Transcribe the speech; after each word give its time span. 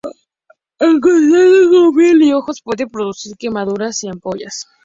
En 0.79 0.99
contacto 0.99 1.69
con 1.69 1.93
piel 1.95 2.23
y 2.23 2.33
ojos 2.33 2.59
puede 2.63 2.87
producir 2.87 3.37
quemaduras 3.37 4.03
y 4.03 4.07
ampollas. 4.09 4.65